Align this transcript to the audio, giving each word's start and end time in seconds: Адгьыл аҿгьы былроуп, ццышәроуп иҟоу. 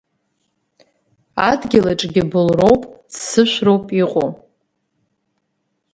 Адгьыл 1.49 1.85
аҿгьы 1.91 2.23
былроуп, 2.31 2.81
ццышәроуп 3.11 3.85
иҟоу. 4.01 4.29